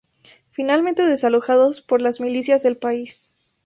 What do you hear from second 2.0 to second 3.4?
las milicias del país.